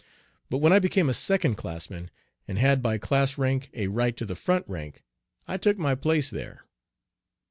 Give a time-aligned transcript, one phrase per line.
[0.49, 2.09] But when I became a second classman,
[2.47, 5.03] and had by class rank a right to the front rank,
[5.47, 6.65] I took my place there.